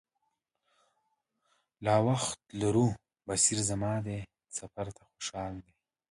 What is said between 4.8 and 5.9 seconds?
ته خوشاله دی.